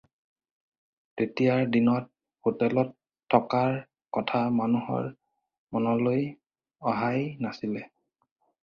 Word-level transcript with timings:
তেতিয়াৰ 1.21 1.67
দিনত 1.75 2.09
হোটেলত 2.49 3.35
থকাৰ 3.35 3.77
কথা 4.19 4.43
মানুহৰ 4.63 5.09
মনলৈ 5.77 6.29
অহাই 6.95 7.25
নাছিলে। 7.47 7.89